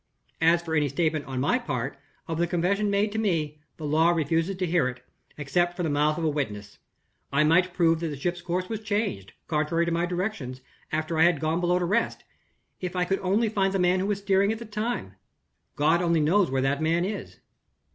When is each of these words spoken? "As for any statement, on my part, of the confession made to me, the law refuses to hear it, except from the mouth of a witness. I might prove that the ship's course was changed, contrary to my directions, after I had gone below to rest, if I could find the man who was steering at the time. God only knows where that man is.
"As 0.41 0.63
for 0.63 0.73
any 0.73 0.89
statement, 0.89 1.25
on 1.25 1.39
my 1.39 1.59
part, 1.59 1.95
of 2.27 2.39
the 2.39 2.47
confession 2.47 2.89
made 2.89 3.11
to 3.11 3.19
me, 3.19 3.59
the 3.77 3.85
law 3.85 4.09
refuses 4.09 4.55
to 4.55 4.65
hear 4.65 4.87
it, 4.89 5.03
except 5.37 5.75
from 5.75 5.83
the 5.83 5.91
mouth 5.91 6.17
of 6.17 6.23
a 6.23 6.27
witness. 6.29 6.79
I 7.31 7.43
might 7.43 7.75
prove 7.75 7.99
that 7.99 8.07
the 8.07 8.17
ship's 8.17 8.41
course 8.41 8.67
was 8.67 8.79
changed, 8.79 9.33
contrary 9.45 9.85
to 9.85 9.91
my 9.91 10.07
directions, 10.07 10.61
after 10.91 11.19
I 11.19 11.23
had 11.25 11.39
gone 11.39 11.59
below 11.59 11.77
to 11.77 11.85
rest, 11.85 12.23
if 12.79 12.95
I 12.95 13.05
could 13.05 13.21
find 13.53 13.71
the 13.73 13.77
man 13.77 13.99
who 13.99 14.07
was 14.07 14.17
steering 14.17 14.51
at 14.51 14.57
the 14.57 14.65
time. 14.65 15.13
God 15.75 16.01
only 16.01 16.19
knows 16.19 16.49
where 16.49 16.63
that 16.63 16.81
man 16.81 17.05
is. 17.05 17.39